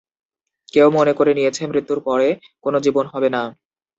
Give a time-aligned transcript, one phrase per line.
[0.73, 2.27] কেউ মনে করে নিয়েছে, মৃত্যুর পরে
[2.63, 3.41] কোন জীবন হবে না।